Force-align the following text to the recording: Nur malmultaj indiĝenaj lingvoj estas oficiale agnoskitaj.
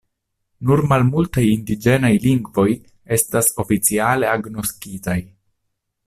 Nur 0.67 0.79
malmultaj 0.91 1.43
indiĝenaj 1.49 2.11
lingvoj 2.23 2.65
estas 3.17 3.51
oficiale 3.65 4.31
agnoskitaj. 4.35 5.19